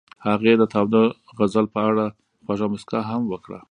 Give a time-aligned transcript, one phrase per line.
[0.27, 1.03] هغې د تاوده
[1.37, 2.05] غزل په اړه
[2.43, 3.59] خوږه موسکا هم وکړه.